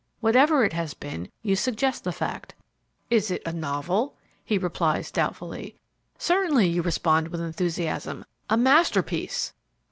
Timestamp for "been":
0.95-1.29